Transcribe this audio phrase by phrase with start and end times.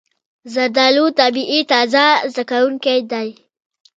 [0.53, 2.05] زردالو طبیعي تازه
[2.51, 3.29] کوونکی دی.